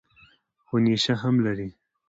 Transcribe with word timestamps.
خو 0.65 0.75
نېشه 0.85 1.13
هم 1.21 1.35
لري. 1.45 1.69